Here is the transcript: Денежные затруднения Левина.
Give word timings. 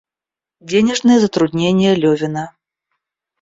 Денежные 0.71 1.19
затруднения 1.19 1.93
Левина. 1.93 2.55